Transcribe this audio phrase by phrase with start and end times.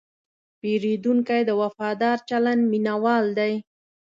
[0.59, 3.53] پیرودونکی د وفادار چلند مینهوال دی.